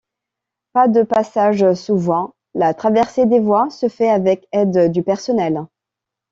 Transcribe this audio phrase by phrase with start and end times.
[0.73, 5.67] Pas de passage sous voies, la traversée des voies se fait avec aide du personnel.